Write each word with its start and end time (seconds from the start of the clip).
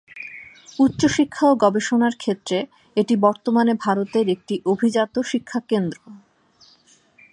উচ্চশিক্ষা 0.79 1.45
ও 1.51 1.53
গবেষণার 1.55 2.15
ক্ষেত্রে 2.17 2.57
এটি 2.97 3.13
বর্তমানে 3.17 3.73
ভারতের 3.85 4.25
একটি 4.29 4.55
অভিজাত 4.65 5.13
শিক্ষাকেন্দ্র। 5.31 5.97